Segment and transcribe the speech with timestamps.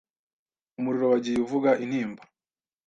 [0.79, 2.21] Umuriro wagiye uvuga intimba